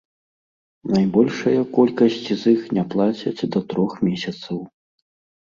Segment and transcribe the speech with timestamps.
[0.95, 4.57] Найбольшая колькасць з іх не плацяць да трох месяцаў.